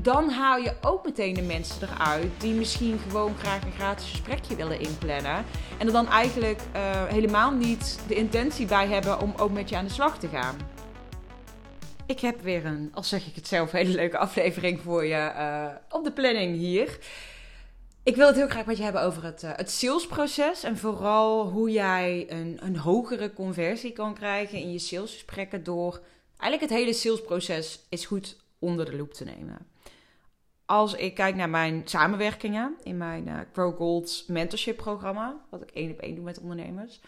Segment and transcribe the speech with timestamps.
[0.00, 4.56] dan haal je ook meteen de mensen eruit die misschien gewoon graag een gratis gesprekje
[4.56, 5.44] willen inplannen.
[5.78, 9.76] En er dan eigenlijk uh, helemaal niet de intentie bij hebben om ook met je
[9.76, 10.56] aan de slag te gaan.
[12.06, 15.66] Ik heb weer een, als zeg ik het zelf, hele leuke aflevering voor je uh,
[15.90, 16.98] op de planning hier.
[18.02, 20.62] Ik wil het heel graag met je hebben over het, uh, het salesproces.
[20.62, 26.00] En vooral hoe jij een, een hogere conversie kan krijgen in je salesgesprekken door
[26.38, 29.73] eigenlijk het hele salesproces is goed onder de loep te nemen.
[30.66, 35.70] Als ik kijk naar mijn samenwerkingen in mijn uh, Grow Gold mentorship programma, wat ik
[35.70, 37.00] één op één doe met ondernemers,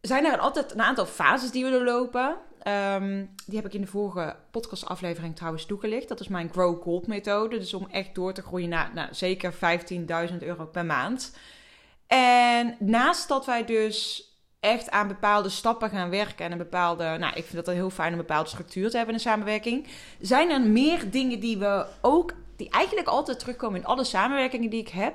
[0.00, 2.36] zijn er altijd een aantal fases die we doorlopen.
[2.66, 6.08] Um, die heb ik in de vorige podcastaflevering trouwens toegelicht.
[6.08, 7.58] Dat is mijn Grow Gold methode.
[7.58, 9.54] Dus om echt door te groeien naar nou, zeker
[10.30, 11.36] 15.000 euro per maand.
[12.06, 17.36] En naast dat wij dus echt aan bepaalde stappen gaan werken en een bepaalde, nou,
[17.36, 19.86] ik vind dat heel fijn om een bepaalde structuur te hebben in een samenwerking.
[20.20, 24.80] Zijn er meer dingen die we ook, die eigenlijk altijd terugkomen in alle samenwerkingen die
[24.80, 25.14] ik heb.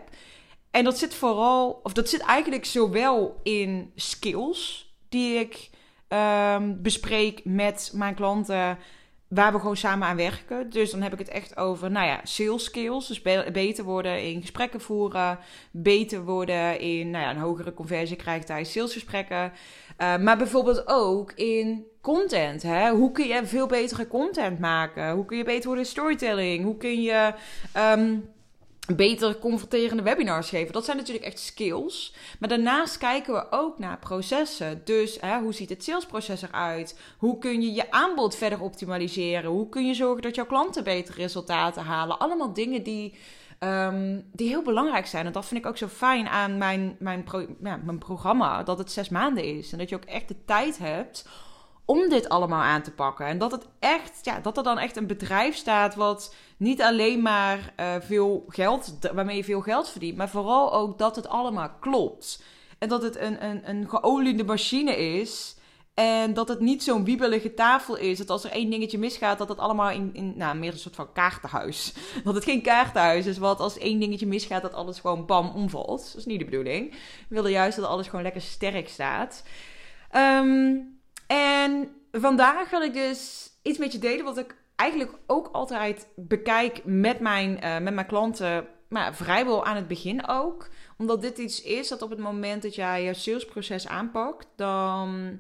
[0.72, 5.70] En dat zit vooral, of dat zit eigenlijk zowel in skills die ik
[6.10, 8.78] um, bespreek met mijn klanten
[9.32, 10.70] waar we gewoon samen aan werken.
[10.70, 13.08] Dus dan heb ik het echt over, nou ja, sales skills.
[13.08, 15.40] Dus beter worden in gesprekken voeren.
[15.72, 19.52] Beter worden in, nou ja, een hogere conversie krijgen tijdens salesgesprekken.
[19.98, 22.62] Uh, maar bijvoorbeeld ook in content.
[22.62, 22.90] Hè?
[22.90, 25.12] Hoe kun je veel betere content maken?
[25.12, 26.64] Hoe kun je beter worden in storytelling?
[26.64, 27.34] Hoe kun je...
[27.78, 28.30] Um,
[28.96, 30.74] beter confronterende webinars geven.
[30.74, 32.14] Dat zijn natuurlijk echt skills.
[32.40, 34.82] Maar daarnaast kijken we ook naar processen.
[34.86, 37.00] Dus hè, hoe ziet het salesproces eruit?
[37.18, 39.52] Hoe kun je je aanbod verder optimaliseren?
[39.52, 42.20] Hoe kun je zorgen dat jouw klanten betere resultaten halen?
[42.20, 43.16] Allemaal dingen die,
[43.60, 45.26] um, die heel belangrijk zijn.
[45.26, 48.64] En dat vind ik ook zo fijn aan mijn, mijn, pro, ja, mijn programma.
[48.64, 49.72] Dat het zes maanden is.
[49.72, 51.26] En dat je ook echt de tijd hebt
[51.86, 53.26] om dit allemaal aan te pakken.
[53.26, 57.22] En dat het echt, ja, dat er dan echt een bedrijf staat wat niet alleen
[57.22, 61.70] maar uh, veel geld, waarmee je veel geld verdient, maar vooral ook dat het allemaal
[61.80, 62.44] klopt.
[62.80, 65.56] En dat het een, een, een geoliede machine is.
[65.94, 68.18] En dat het niet zo'n wiebelige tafel is.
[68.18, 70.96] Dat als er één dingetje misgaat, dat het allemaal in, in nou, meer een soort
[70.96, 71.94] van kaartenhuis.
[72.24, 76.06] Dat het geen kaartenhuis is, wat als één dingetje misgaat, dat alles gewoon bam omvalt.
[76.06, 76.92] Dat is niet de bedoeling.
[76.92, 79.44] We willen juist dat alles gewoon lekker sterk staat.
[80.16, 81.01] Um,
[81.32, 86.82] en vandaag wil ik dus iets met je delen wat ik eigenlijk ook altijd bekijk
[86.86, 88.68] met mijn, uh, met mijn klanten.
[88.90, 90.70] Maar vrijwel aan het begin ook.
[90.98, 95.40] Omdat dit iets is dat op het moment dat jij je salesproces aanpakt, dan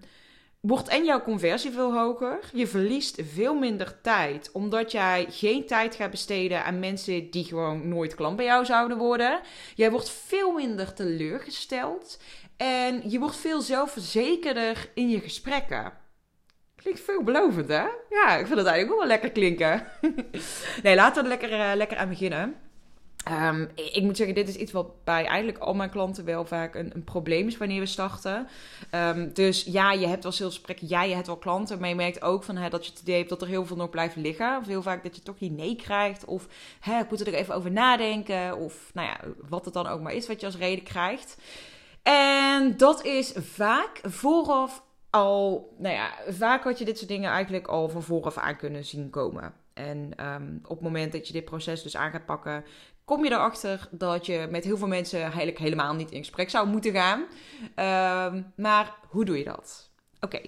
[0.61, 2.39] wordt en jouw conversie veel hoger.
[2.53, 7.87] Je verliest veel minder tijd, omdat jij geen tijd gaat besteden aan mensen die gewoon
[7.87, 9.39] nooit klant bij jou zouden worden.
[9.75, 12.19] Jij wordt veel minder teleurgesteld.
[12.57, 15.93] En je wordt veel zelfverzekerder in je gesprekken.
[16.75, 17.85] Klinkt veelbelovend, hè?
[18.09, 19.87] Ja, ik vind het eigenlijk ook wel lekker klinken.
[20.83, 22.55] nee, laten we er lekker, uh, lekker aan beginnen.
[23.29, 26.75] Um, ik moet zeggen, dit is iets wat bij eigenlijk al mijn klanten wel vaak
[26.75, 28.47] een, een probleem is wanneer we starten.
[28.95, 32.21] Um, dus ja, je hebt wel salesgesprekken, ja, je hebt wel klanten, maar je merkt
[32.21, 34.57] ook van, hè, dat je het idee hebt dat er heel veel nog blijft liggen.
[34.57, 36.47] Of heel vaak dat je toch die nee krijgt, of
[36.79, 40.13] hè, ik moet er even over nadenken, of nou ja, wat het dan ook maar
[40.13, 41.37] is wat je als reden krijgt.
[42.03, 47.67] En dat is vaak vooraf al, nou ja, vaak had je dit soort dingen eigenlijk
[47.67, 49.53] al van vooraf aan kunnen zien komen.
[49.73, 52.65] En um, op het moment dat je dit proces dus aan gaat pakken,
[53.05, 56.67] kom je erachter dat je met heel veel mensen eigenlijk helemaal niet in gesprek zou
[56.67, 57.19] moeten gaan.
[58.33, 59.89] Um, maar hoe doe je dat?
[60.19, 60.41] Oké.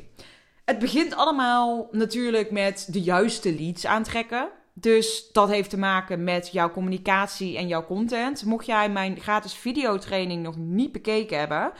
[0.65, 4.49] Het begint allemaal natuurlijk met de juiste leads aantrekken.
[4.73, 8.45] Dus dat heeft te maken met jouw communicatie en jouw content.
[8.45, 11.71] Mocht jij mijn gratis videotraining nog niet bekeken hebben,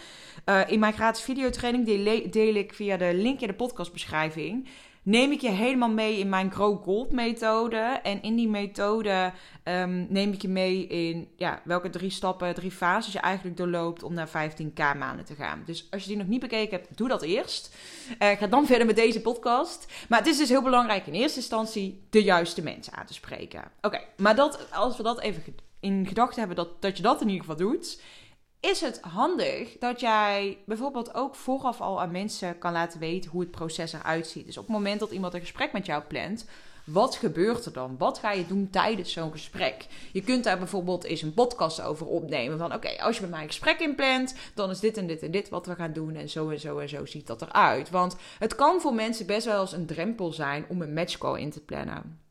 [0.46, 4.68] uh, in mijn gratis videotraining deel, deel ik via de link in de podcastbeschrijving
[5.04, 8.00] neem ik je helemaal mee in mijn Grow Gold methode.
[8.04, 9.32] En in die methode
[9.64, 14.04] um, neem ik je mee in ja, welke drie stappen, drie fases je eigenlijk doorloopt
[14.04, 15.64] om naar 15k maanden te gaan.
[15.66, 17.76] Dus als je die nog niet bekeken hebt, doe dat eerst.
[18.20, 19.88] Uh, ga dan verder met deze podcast.
[20.10, 23.64] Maar het is dus heel belangrijk in eerste instantie de juiste mensen aan te spreken.
[23.82, 25.44] Oké, maar dat, als we dat even
[25.80, 28.02] in gedachten hebben, dat, dat je dat in ieder geval doet
[28.72, 33.42] is het handig dat jij bijvoorbeeld ook vooraf al aan mensen kan laten weten hoe
[33.42, 34.46] het proces eruit ziet.
[34.46, 36.46] Dus op het moment dat iemand een gesprek met jou plant,
[36.84, 37.96] wat gebeurt er dan?
[37.98, 39.86] Wat ga je doen tijdens zo'n gesprek?
[40.12, 42.58] Je kunt daar bijvoorbeeld eens een podcast over opnemen.
[42.58, 45.32] Van oké, als je met mij een gesprek inplant, dan is dit en dit en
[45.32, 46.16] dit wat we gaan doen.
[46.16, 47.90] En zo en zo en zo ziet dat eruit.
[47.90, 51.52] Want het kan voor mensen best wel eens een drempel zijn om een matchcall in
[51.52, 52.23] te plannen.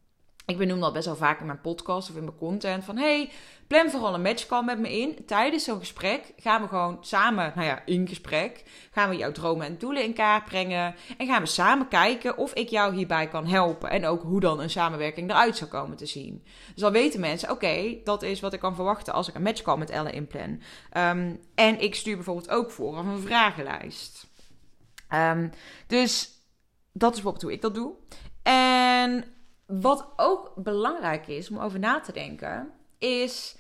[0.46, 2.84] Ik benoem dat best wel vaak in mijn podcast of in mijn content.
[2.84, 3.30] Van hey,
[3.66, 5.24] plan vooral een matchcall met me in.
[5.26, 9.66] Tijdens zo'n gesprek gaan we gewoon samen, nou ja, in gesprek, gaan we jouw dromen
[9.66, 10.94] en doelen in kaart brengen.
[11.16, 13.90] En gaan we samen kijken of ik jou hierbij kan helpen.
[13.90, 16.44] En ook hoe dan een samenwerking eruit zou komen te zien.
[16.72, 19.76] Dus dan weten mensen, oké, dat is wat ik kan verwachten als ik een matchcall
[19.76, 20.60] met Elle inplan.
[20.96, 24.26] Um, en ik stuur bijvoorbeeld ook voor een vragenlijst.
[25.14, 25.50] Um,
[25.86, 26.30] dus
[26.92, 27.92] dat is bijvoorbeeld hoe ik dat doe.
[28.42, 29.24] En
[29.80, 33.56] wat ook belangrijk is om over na te denken, is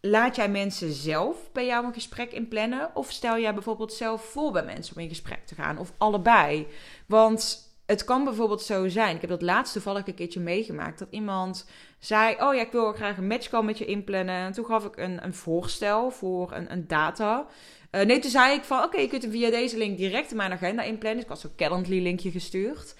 [0.00, 2.90] laat jij mensen zelf bij jou een gesprek inplannen?
[2.94, 5.78] Of stel jij bijvoorbeeld zelf voor bij mensen om in gesprek te gaan?
[5.78, 6.66] Of allebei?
[7.06, 9.14] Want het kan bijvoorbeeld zo zijn.
[9.14, 10.98] Ik heb dat laatst toevallig een keertje meegemaakt.
[10.98, 11.68] Dat iemand
[11.98, 14.34] zei: Oh ja, ik wil graag een matchcall met je inplannen.
[14.34, 17.46] En toen gaf ik een, een voorstel voor een, een data.
[17.92, 20.36] Uh, nee, toen zei ik van: Oké, je kunt hem via deze link direct in
[20.36, 21.14] mijn agenda inplannen.
[21.14, 22.94] Dus ik had zo'n Calendly-linkje gestuurd.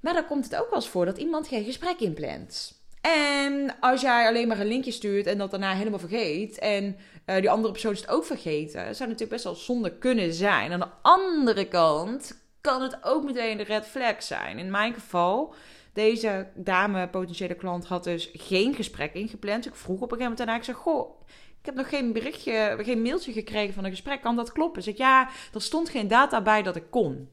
[0.00, 2.78] Maar dan komt het ook wel eens voor dat iemand geen gesprek inplant.
[3.00, 6.58] En als jij alleen maar een linkje stuurt en dat daarna helemaal vergeet.
[6.58, 6.96] En
[7.26, 8.80] uh, die andere persoon is het ook vergeten.
[8.80, 10.72] zou natuurlijk best wel zonde kunnen zijn.
[10.72, 14.58] Aan de andere kant kan het ook meteen de red flag zijn.
[14.58, 15.54] In mijn geval,
[15.92, 19.66] deze dame, potentiële klant, had dus geen gesprek ingepland.
[19.66, 21.20] ik vroeg op een gegeven moment daarna, ik zeg, goh,
[21.60, 24.22] ik heb nog geen berichtje, geen mailtje gekregen van een gesprek.
[24.22, 24.82] Kan dat kloppen?
[24.82, 27.28] Zeg ja, er stond geen data bij dat ik kon.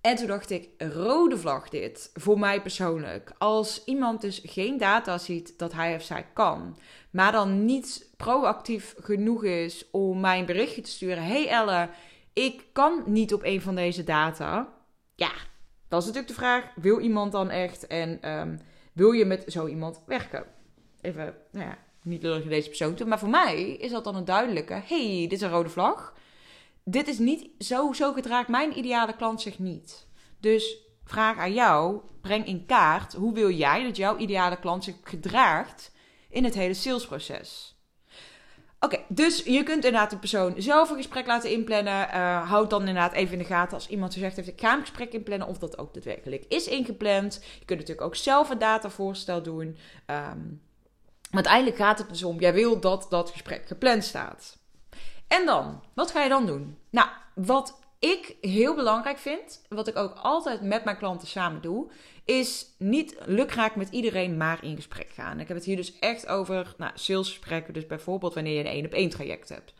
[0.00, 3.32] En toen dacht ik, rode vlag dit, voor mij persoonlijk.
[3.38, 6.78] Als iemand dus geen data ziet dat hij of zij kan,
[7.10, 11.24] maar dan niet proactief genoeg is om mij een berichtje te sturen.
[11.24, 11.88] Hey Elle,
[12.32, 14.72] ik kan niet op een van deze data.
[15.14, 15.32] Ja,
[15.88, 18.56] dat is natuurlijk de vraag, wil iemand dan echt en ehm,
[18.92, 20.44] wil je met zo iemand werken?
[21.00, 24.24] Even, nou ja, niet lullig deze persoon toe, maar voor mij is dat dan een
[24.24, 26.14] duidelijke, hey, dit is een rode vlag
[26.90, 30.06] dit is niet, zo, zo gedraagt mijn ideale klant zich niet.
[30.40, 34.94] Dus vraag aan jou, breng in kaart, hoe wil jij dat jouw ideale klant zich
[35.02, 35.92] gedraagt
[36.28, 37.76] in het hele salesproces?
[38.80, 42.08] Oké, dus je kunt inderdaad de persoon zelf een gesprek laten inplannen.
[42.08, 44.80] Uh, houd dan inderdaad even in de gaten als iemand gezegd heeft: ik ga een
[44.80, 47.34] gesprek inplannen, of dat ook daadwerkelijk is ingepland.
[47.58, 49.76] Je kunt natuurlijk ook zelf een datavoorstel doen.
[50.06, 50.36] Maar
[51.30, 54.58] uiteindelijk gaat het dus om: jij wil dat dat gesprek gepland staat.
[55.28, 56.78] En dan, wat ga je dan doen?
[56.90, 61.90] Nou, wat ik heel belangrijk vind, wat ik ook altijd met mijn klanten samen doe,
[62.24, 65.40] is niet lukraak met iedereen maar in gesprek gaan.
[65.40, 68.86] Ik heb het hier dus echt over nou, salesgesprekken, dus bijvoorbeeld wanneer je een één
[68.86, 69.74] op één traject hebt.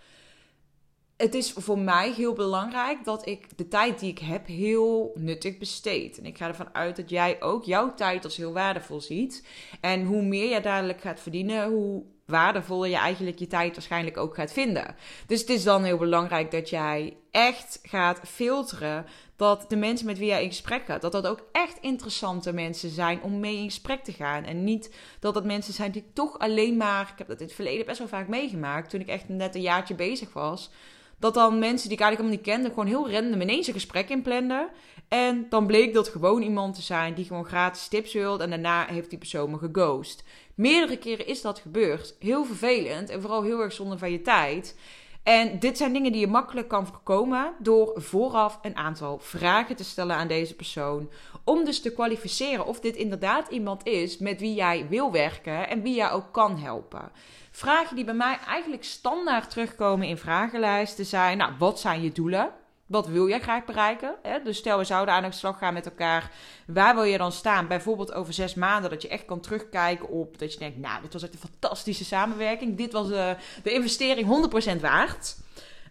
[1.17, 5.59] Het is voor mij heel belangrijk dat ik de tijd die ik heb heel nuttig
[5.59, 6.19] besteed.
[6.19, 9.47] En ik ga ervan uit dat jij ook jouw tijd als heel waardevol ziet.
[9.81, 14.35] En hoe meer jij dadelijk gaat verdienen, hoe waardevoller je eigenlijk je tijd waarschijnlijk ook
[14.35, 14.97] gaat vinden.
[15.27, 20.19] Dus het is dan heel belangrijk dat jij echt gaat filteren dat de mensen met
[20.19, 23.65] wie jij in gesprek gaat, dat dat ook echt interessante mensen zijn om mee in
[23.65, 24.45] gesprek te gaan.
[24.45, 27.55] En niet dat dat mensen zijn die toch alleen maar, ik heb dat in het
[27.55, 30.71] verleden best wel vaak meegemaakt, toen ik echt net een jaartje bezig was.
[31.19, 34.09] Dat dan mensen die ik eigenlijk helemaal niet kende, gewoon heel random ineens een gesprek
[34.09, 34.69] inplanden.
[35.09, 38.45] En dan bleek dat gewoon iemand te zijn die gewoon gratis tips wilde.
[38.45, 40.25] En daarna heeft die persoon me geghost.
[40.55, 42.15] Meerdere keren is dat gebeurd.
[42.19, 44.77] Heel vervelend en vooral heel erg zonde van je tijd.
[45.23, 49.85] En dit zijn dingen die je makkelijk kan voorkomen door vooraf een aantal vragen te
[49.85, 51.11] stellen aan deze persoon.
[51.45, 55.83] Om dus te kwalificeren of dit inderdaad iemand is met wie jij wil werken en
[55.83, 57.11] wie jij ook kan helpen.
[57.59, 62.51] Vragen die bij mij eigenlijk standaard terugkomen in vragenlijsten zijn: nou, wat zijn je doelen?
[62.87, 64.15] Wat wil jij graag bereiken?
[64.45, 66.31] Dus stel, we zouden aan de slag gaan met elkaar.
[66.67, 67.67] Waar wil je dan staan?
[67.67, 68.91] Bijvoorbeeld over zes maanden.
[68.91, 70.39] Dat je echt kan terugkijken op.
[70.39, 72.77] Dat je denkt, nou, dit was echt een fantastische samenwerking.
[72.77, 75.37] Dit was de, de investering 100% waard.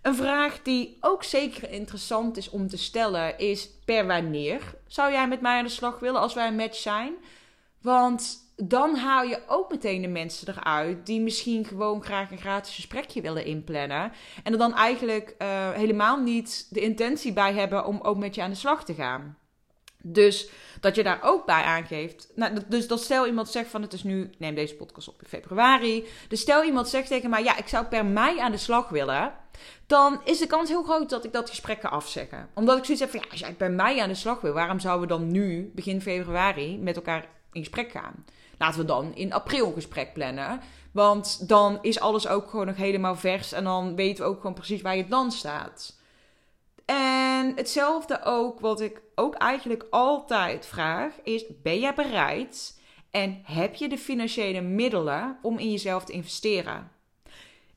[0.01, 5.27] Een vraag die ook zeker interessant is om te stellen is: per wanneer zou jij
[5.27, 7.13] met mij aan de slag willen als wij een match zijn?
[7.81, 12.75] Want dan haal je ook meteen de mensen eruit die misschien gewoon graag een gratis
[12.75, 14.11] gesprekje willen inplannen.
[14.43, 18.41] En er dan eigenlijk uh, helemaal niet de intentie bij hebben om ook met je
[18.41, 19.37] aan de slag te gaan.
[20.03, 20.49] Dus
[20.79, 22.31] dat je daar ook bij aangeeft.
[22.35, 25.27] Nou, dus dat stel iemand zegt van het is nu, neem deze podcast op in
[25.27, 26.07] februari.
[26.27, 29.33] Dus stel iemand zegt tegen mij, ja, ik zou per mei aan de slag willen.
[29.87, 32.49] Dan is de kans heel groot dat ik dat gesprek ga afzeggen.
[32.53, 34.79] Omdat ik zoiets heb van, ja, als jij per mei aan de slag wil, waarom
[34.79, 38.25] zouden we dan nu, begin februari, met elkaar in gesprek gaan?
[38.57, 40.59] Laten we dan in april een gesprek plannen.
[40.91, 43.51] Want dan is alles ook gewoon nog helemaal vers.
[43.51, 45.99] En dan weten we ook gewoon precies waar je dan staat.
[46.85, 53.75] En hetzelfde ook, wat ik ook eigenlijk altijd vraag, is: ben jij bereid en heb
[53.75, 56.91] je de financiële middelen om in jezelf te investeren?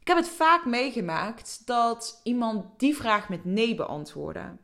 [0.00, 4.56] Ik heb het vaak meegemaakt dat iemand die vraag met nee beantwoordde.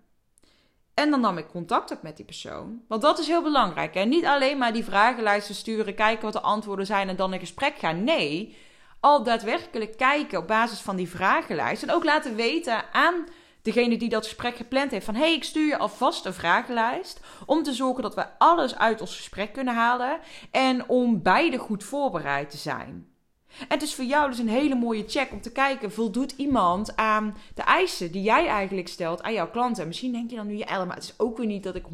[0.96, 2.82] En dan nam ik contact op met die persoon.
[2.88, 3.94] Want dat is heel belangrijk.
[3.94, 7.38] En niet alleen maar die vragenlijsten sturen, kijken wat de antwoorden zijn en dan in
[7.38, 8.04] gesprek gaan.
[8.04, 8.56] Nee,
[9.00, 11.82] al daadwerkelijk kijken op basis van die vragenlijst.
[11.82, 13.26] En ook laten weten aan
[13.62, 17.20] degene die dat gesprek gepland heeft: van hé, hey, ik stuur je alvast een vragenlijst.
[17.46, 20.18] Om te zorgen dat we alles uit ons gesprek kunnen halen.
[20.50, 23.15] En om beide goed voorbereid te zijn.
[23.60, 26.96] En het is voor jou dus een hele mooie check om te kijken: voldoet iemand
[26.96, 29.86] aan de eisen die jij eigenlijk stelt aan jouw klanten?
[29.86, 31.84] Misschien denk je dan nu, ja, maar het is ook weer niet dat ik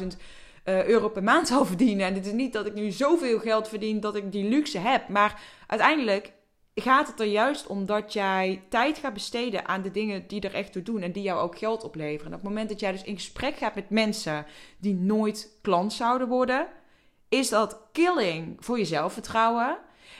[0.00, 0.06] 100.000
[0.64, 2.06] uh, euro per maand zal verdienen.
[2.06, 5.08] En het is niet dat ik nu zoveel geld verdien dat ik die luxe heb.
[5.08, 6.32] Maar uiteindelijk
[6.74, 10.54] gaat het er juist om dat jij tijd gaat besteden aan de dingen die er
[10.54, 12.26] echt toe doen en die jou ook geld opleveren.
[12.26, 14.46] En op het moment dat jij dus in gesprek gaat met mensen
[14.78, 16.66] die nooit klant zouden worden,
[17.28, 19.78] is dat killing voor je zelfvertrouwen.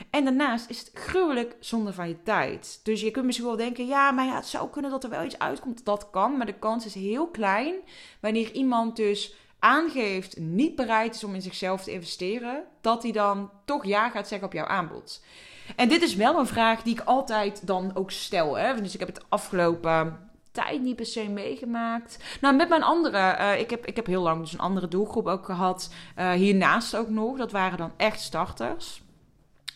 [0.09, 2.79] En daarnaast is het gruwelijk zonde van je tijd.
[2.83, 5.23] Dus je kunt misschien wel denken: ja, maar ja, het zou kunnen dat er wel
[5.23, 5.85] iets uitkomt.
[5.85, 7.75] Dat kan, maar de kans is heel klein
[8.19, 13.49] wanneer iemand dus aangeeft niet bereid is om in zichzelf te investeren, dat hij dan
[13.65, 15.23] toch ja gaat zeggen op jouw aanbod.
[15.75, 18.57] En dit is wel een vraag die ik altijd dan ook stel.
[18.57, 18.81] Hè?
[18.81, 22.37] Dus ik heb het afgelopen tijd niet per se meegemaakt.
[22.41, 25.27] Nou, met mijn andere, uh, ik, heb, ik heb heel lang dus een andere doelgroep
[25.27, 25.93] ook gehad.
[26.17, 27.37] Uh, hiernaast ook nog.
[27.37, 29.01] Dat waren dan echt starters.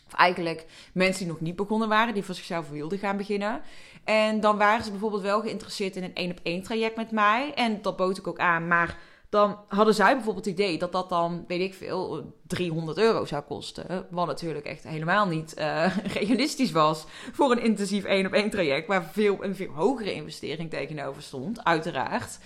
[0.08, 3.62] Of eigenlijk mensen die nog niet begonnen waren, die voor zichzelf wilden gaan beginnen.
[4.04, 7.54] En dan waren ze bijvoorbeeld wel geïnteresseerd in een één op één traject met mij.
[7.54, 8.68] En dat bood ik ook aan.
[8.68, 8.98] Maar
[9.30, 13.44] dan hadden zij bijvoorbeeld het idee dat dat dan, weet ik veel, 300 euro zou
[13.44, 14.08] kosten.
[14.10, 18.88] Wat natuurlijk echt helemaal niet uh, realistisch was voor een intensief één op één traject,
[18.88, 22.40] waar veel, een veel hogere investering tegenover stond, uiteraard.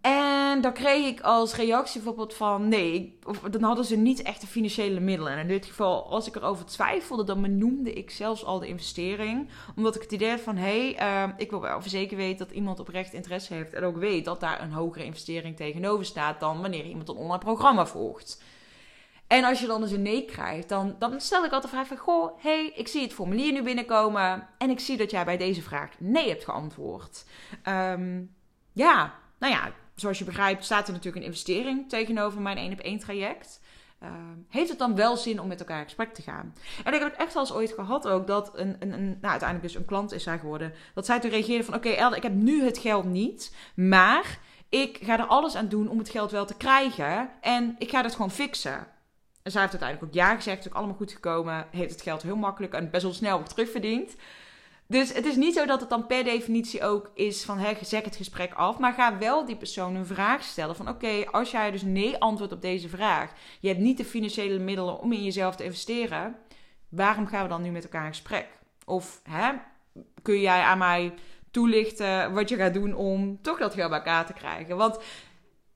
[0.00, 3.18] En dan kreeg ik als reactie bijvoorbeeld van nee,
[3.50, 5.32] dan hadden ze niet echt de financiële middelen.
[5.32, 9.48] En in dit geval, als ik erover twijfelde, dan benoemde ik zelfs al de investering.
[9.76, 12.56] Omdat ik het idee had van hé, hey, uh, ik wil wel zeker weten dat
[12.56, 13.72] iemand oprecht interesse heeft.
[13.72, 17.38] En ook weet dat daar een hogere investering tegenover staat dan wanneer iemand een online
[17.38, 18.42] programma volgt.
[19.26, 21.86] En als je dan dus een nee krijgt, dan, dan stel ik altijd de vraag
[21.86, 21.96] van...
[21.96, 24.48] Goh, hey, ik zie het formulier nu binnenkomen...
[24.58, 27.24] en ik zie dat jij bij deze vraag nee hebt geantwoord.
[27.68, 28.34] Um,
[28.72, 32.78] ja, nou ja, zoals je begrijpt, staat er natuurlijk een investering tegenover mijn 1 op
[32.78, 33.60] 1 traject.
[34.02, 34.08] Uh,
[34.48, 36.54] heeft het dan wel zin om met elkaar in gesprek te gaan?
[36.84, 39.30] En ik heb het echt wel eens ooit gehad ook dat een, een, een nou,
[39.30, 40.72] uiteindelijk dus een klant is zij geworden.
[40.94, 44.38] Dat zij toen reageerde van oké okay, Elde, ik heb nu het geld niet, maar
[44.68, 48.02] ik ga er alles aan doen om het geld wel te krijgen en ik ga
[48.02, 48.86] dat gewoon fixen.
[49.42, 52.02] En zij heeft uiteindelijk ook ja gezegd, het is ook allemaal goed gekomen, heeft het
[52.02, 54.16] geld heel makkelijk en best wel snel weer terugverdiend.
[54.90, 58.04] Dus het is niet zo dat het dan per definitie ook is van hè, zeg
[58.04, 58.78] het gesprek af.
[58.78, 60.76] Maar ga wel die persoon een vraag stellen.
[60.76, 63.32] Van oké, als jij dus nee antwoordt op deze vraag.
[63.60, 66.36] Je hebt niet de financiële middelen om in jezelf te investeren.
[66.88, 68.48] Waarom gaan we dan nu met elkaar in gesprek?
[68.84, 69.52] Of hè,
[70.22, 71.14] kun jij aan mij
[71.50, 74.76] toelichten wat je gaat doen om toch dat geld bij elkaar te krijgen?
[74.76, 74.98] Want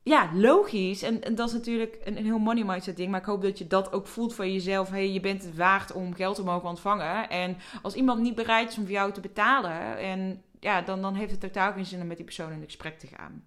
[0.05, 1.03] ja, logisch.
[1.03, 3.11] En, dat is natuurlijk een, een heel money mindset ding.
[3.11, 4.91] Maar ik hoop dat je dat ook voelt van jezelf.
[4.91, 7.29] hey, je bent het waard om geld te mogen ontvangen.
[7.31, 9.99] En als iemand niet bereid is om voor jou te betalen.
[9.99, 12.99] En ja, dan, dan heeft het totaal geen zin om met die persoon in gesprek
[12.99, 13.45] te gaan.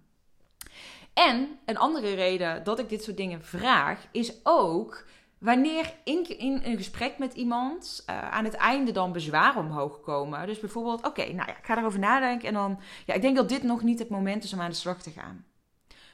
[1.12, 5.06] En een andere reden dat ik dit soort dingen vraag, is ook
[5.38, 10.46] wanneer in, in een gesprek met iemand uh, aan het einde dan bezwaren omhoog komen.
[10.46, 13.48] Dus bijvoorbeeld, oké, nou ja, ik ga erover nadenken en dan, ja, ik denk dat
[13.48, 15.44] dit nog niet het moment is om aan de slag te gaan.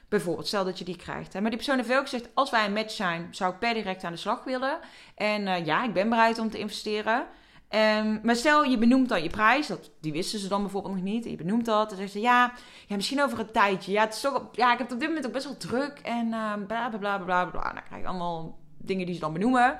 [0.09, 1.33] Bijvoorbeeld, stel dat je die krijgt.
[1.33, 4.03] Maar die persoon heeft wel gezegd, als wij een match zijn, zou ik per direct
[4.03, 4.79] aan de slag willen.
[5.15, 7.25] En uh, ja, ik ben bereid om te investeren.
[7.69, 9.67] Um, maar stel, je benoemt dan je prijs.
[9.67, 11.25] Dat, die wisten ze dan bijvoorbeeld nog niet.
[11.25, 11.89] Je benoemt dat.
[11.89, 12.53] Dan zeggen ze, ja,
[12.87, 13.91] ja, misschien over een tijdje.
[13.91, 15.99] Ja, het is toch, ja, ik heb op dit moment ook best wel druk.
[16.03, 17.73] En uh, bla, bla, bla, bla, bla.
[17.73, 19.77] Dan krijg je allemaal dingen die ze dan benoemen.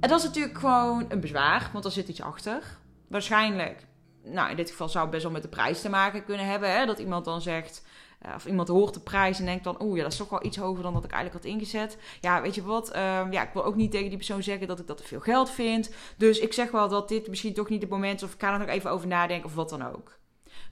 [0.00, 1.70] En dat is natuurlijk gewoon een bezwaar.
[1.72, 2.62] Want er zit iets achter.
[3.08, 3.86] Waarschijnlijk,
[4.24, 6.72] nou in dit geval zou het best wel met de prijs te maken kunnen hebben.
[6.72, 6.86] Hè?
[6.86, 7.86] Dat iemand dan zegt...
[8.26, 10.44] Uh, of iemand hoort de prijs en denkt dan, oeh ja, dat is toch wel
[10.44, 11.98] iets hoger dan dat ik eigenlijk had ingezet.
[12.20, 12.88] Ja, weet je wat?
[12.88, 12.96] Uh,
[13.30, 15.50] ja, ik wil ook niet tegen die persoon zeggen dat ik dat te veel geld
[15.50, 15.90] vind.
[16.16, 18.52] Dus ik zeg wel dat dit misschien toch niet het moment is, of ik ga
[18.52, 20.18] er nog even over nadenken of wat dan ook.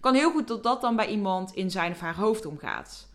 [0.00, 3.08] Kan heel goed dat dat dan bij iemand in zijn of haar hoofd omgaat.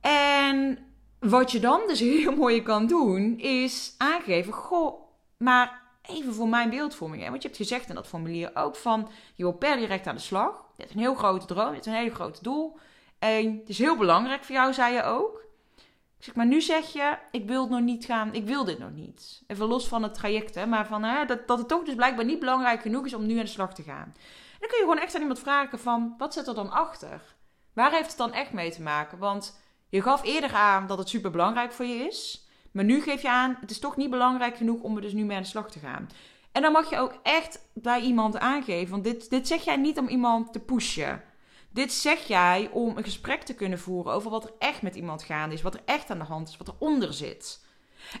[0.00, 0.78] En
[1.18, 5.00] wat je dan dus heel mooi kan doen, is aangeven, goh,
[5.36, 7.22] maar even voor mijn beeldvorming.
[7.22, 7.30] Hè?
[7.30, 10.20] Want je hebt gezegd in dat formulier ook van, je wil per direct aan de
[10.20, 10.64] slag.
[10.76, 12.78] Je hebt een heel grote droom, je hebt een heel groot doel.
[13.32, 15.44] Het is heel belangrijk voor jou, zei je ook.
[16.18, 18.78] Ik zeg, maar nu zeg je, ik wil het nog niet gaan, ik wil dit
[18.78, 19.42] nog niet.
[19.46, 22.38] Even los van het traject, hè, maar van, dat, dat het toch dus blijkbaar niet
[22.38, 24.14] belangrijk genoeg is om nu aan de slag te gaan.
[24.52, 27.34] En dan kun je gewoon echt aan iemand vragen van, wat zit er dan achter?
[27.72, 29.18] Waar heeft het dan echt mee te maken?
[29.18, 32.46] Want je gaf eerder aan dat het super belangrijk voor je is.
[32.72, 35.24] Maar nu geef je aan, het is toch niet belangrijk genoeg om er dus nu
[35.24, 36.08] mee aan de slag te gaan.
[36.52, 38.90] En dan mag je ook echt bij iemand aangeven.
[38.90, 41.22] Want dit, dit zeg jij niet om iemand te pushen.
[41.76, 45.22] Dit zeg jij om een gesprek te kunnen voeren over wat er echt met iemand
[45.22, 47.64] gaande is, wat er echt aan de hand is, wat eronder zit.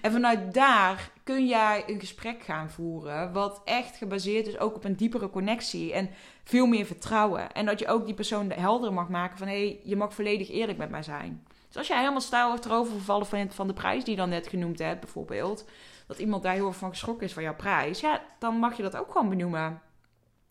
[0.02, 4.84] En vanuit daar kun jij een gesprek gaan voeren, wat echt gebaseerd is ook op
[4.84, 6.10] een diepere connectie en
[6.44, 7.52] veel meer vertrouwen.
[7.52, 10.50] En dat je ook die persoon helder mag maken van hé, hey, je mag volledig
[10.50, 11.46] eerlijk met mij zijn.
[11.66, 14.46] Dus als jij helemaal stijl achterover vervallen van, van de prijs die je dan net
[14.46, 15.64] genoemd hebt, bijvoorbeeld,
[16.06, 18.82] dat iemand daar heel erg van geschrokken is van jouw prijs, ja, dan mag je
[18.82, 19.60] dat ook gewoon benoemen.
[19.60, 19.82] En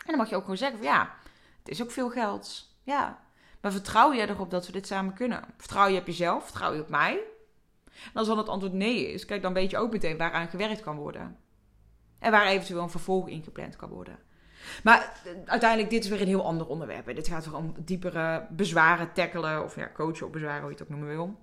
[0.06, 1.14] dan mag je ook gewoon zeggen van ja,
[1.60, 2.74] het is ook veel geld.
[2.86, 3.20] Ja,
[3.62, 5.44] maar vertrouw je erop dat we dit samen kunnen?
[5.58, 6.44] Vertrouw je op jezelf?
[6.44, 7.20] Vertrouw je op mij?
[7.86, 10.82] En als dan het antwoord nee is, kijk, dan weet je ook meteen waaraan gewerkt
[10.82, 11.38] kan worden.
[12.20, 14.20] En waar eventueel een vervolg ingepland kan worden.
[14.84, 17.16] Maar eh, uiteindelijk, dit is weer een heel ander onderwerp.
[17.16, 19.64] Dit gaat weer om diepere bezwaren tackelen.
[19.64, 21.36] Of ja, coachen op bezwaren, hoe je het ook noemen wil.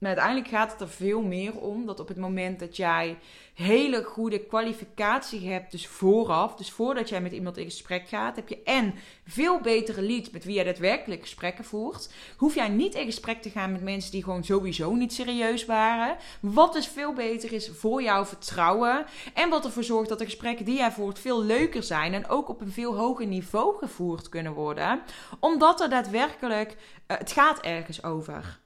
[0.00, 3.18] Maar uiteindelijk gaat het er veel meer om dat op het moment dat jij
[3.54, 8.48] hele goede kwalificatie hebt, dus vooraf, dus voordat jij met iemand in gesprek gaat, heb
[8.48, 8.94] je en
[9.26, 12.12] veel betere leads met wie jij daadwerkelijk gesprekken voert.
[12.36, 16.16] Hoef jij niet in gesprek te gaan met mensen die gewoon sowieso niet serieus waren.
[16.40, 20.64] Wat dus veel beter is voor jouw vertrouwen en wat ervoor zorgt dat de gesprekken
[20.64, 24.52] die jij voert veel leuker zijn en ook op een veel hoger niveau gevoerd kunnen
[24.52, 25.00] worden,
[25.40, 26.76] omdat er daadwerkelijk, uh,
[27.18, 28.60] het gaat ergens over.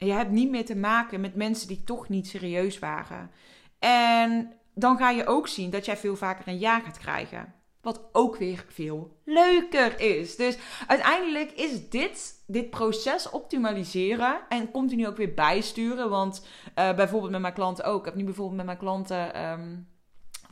[0.00, 3.30] En je hebt niet meer te maken met mensen die toch niet serieus waren.
[3.78, 7.54] En dan ga je ook zien dat jij veel vaker een ja gaat krijgen.
[7.80, 10.36] Wat ook weer veel leuker is.
[10.36, 16.10] Dus uiteindelijk is dit, dit proces optimaliseren en continu ook weer bijsturen.
[16.10, 16.46] Want
[16.78, 17.98] uh, bijvoorbeeld met mijn klanten ook.
[17.98, 19.50] Ik heb nu bijvoorbeeld met mijn klanten.
[19.50, 19.88] Um,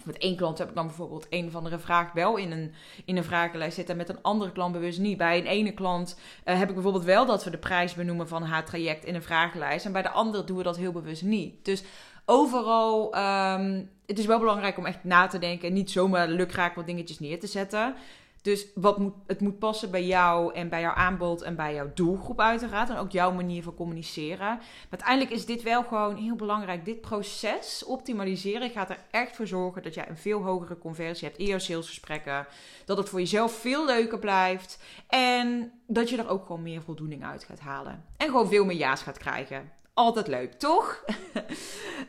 [0.04, 2.72] met één klant heb ik dan bijvoorbeeld een of andere vraag wel in een,
[3.04, 3.94] in een vragenlijst zitten.
[3.94, 5.16] En met een andere klant bewust niet.
[5.18, 8.42] Bij een ene klant uh, heb ik bijvoorbeeld wel dat we de prijs benoemen van
[8.42, 9.86] haar traject in een vragenlijst.
[9.86, 11.64] En bij de andere doen we dat heel bewust niet.
[11.64, 11.82] Dus
[12.24, 15.68] overal, um, het is wel belangrijk om echt na te denken.
[15.68, 17.94] En niet zomaar lukraak wat dingetjes neer te zetten.
[18.42, 21.90] Dus wat moet, het moet passen bij jou en bij jouw aanbod en bij jouw
[21.94, 22.90] doelgroep uiteraard.
[22.90, 24.46] En ook jouw manier van communiceren.
[24.46, 26.84] Maar uiteindelijk is dit wel gewoon heel belangrijk.
[26.84, 31.40] Dit proces optimaliseren gaat er echt voor zorgen dat jij een veel hogere conversie hebt
[31.40, 32.46] in jouw salesgesprekken.
[32.84, 34.78] Dat het voor jezelf veel leuker blijft.
[35.08, 38.04] En dat je er ook gewoon meer voldoening uit gaat halen.
[38.16, 41.04] En gewoon veel meer ja's gaat krijgen altijd leuk, toch?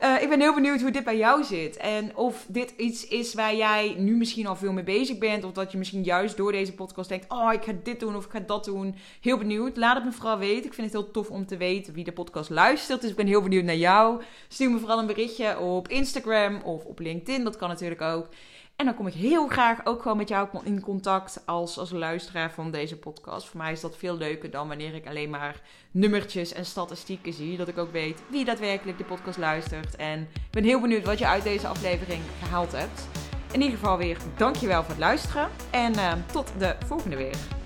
[0.03, 1.77] uh, ik ben heel benieuwd hoe dit bij jou zit.
[1.77, 5.43] En of dit iets is waar jij nu misschien al veel mee bezig bent.
[5.43, 8.25] Of dat je misschien juist door deze podcast denkt: Oh, ik ga dit doen of
[8.25, 8.95] ik ga dat doen.
[9.21, 9.77] Heel benieuwd.
[9.77, 10.65] Laat het me vooral weten.
[10.65, 13.01] Ik vind het heel tof om te weten wie de podcast luistert.
[13.01, 14.21] Dus ik ben heel benieuwd naar jou.
[14.47, 17.43] Stuur me vooral een berichtje op Instagram of op LinkedIn.
[17.43, 18.27] Dat kan natuurlijk ook.
[18.79, 22.51] En dan kom ik heel graag ook gewoon met jou in contact als, als luisteraar
[22.51, 23.47] van deze podcast.
[23.47, 25.61] Voor mij is dat veel leuker dan wanneer ik alleen maar
[25.91, 27.57] nummertjes en statistieken zie.
[27.57, 29.95] Dat ik ook weet wie daadwerkelijk de podcast luistert.
[29.95, 33.07] En ik ben heel benieuwd wat je uit deze aflevering gehaald hebt.
[33.51, 35.49] In ieder geval weer dankjewel voor het luisteren.
[35.71, 37.58] En uh, tot de volgende weer.